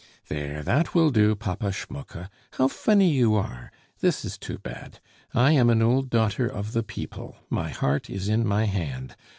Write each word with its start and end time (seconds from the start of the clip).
"There, 0.29 0.63
that 0.63 0.95
will 0.95 1.11
do, 1.11 1.35
Papa 1.35 1.71
Schmucke; 1.71 2.27
how 2.53 2.67
funny 2.69 3.11
you 3.13 3.35
are! 3.35 3.71
This 3.99 4.25
is 4.25 4.35
too 4.35 4.57
bad. 4.57 4.99
I 5.31 5.51
am 5.51 5.69
an 5.69 5.83
old 5.83 6.09
daughter 6.09 6.47
of 6.47 6.71
the 6.71 6.81
people 6.81 7.35
my 7.51 7.69
heart 7.69 8.09
is 8.09 8.27
in 8.27 8.43
my 8.43 8.65
hand. 8.65 9.15